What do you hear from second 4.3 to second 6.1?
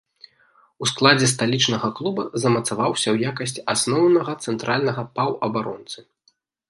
цэнтральнага паўабаронцы.